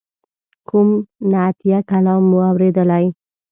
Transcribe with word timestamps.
کوم 0.67 0.87
نعتیه 1.31 1.79
کلام 1.89 2.21
مو 2.29 2.37
اوریدلی. 2.47 3.05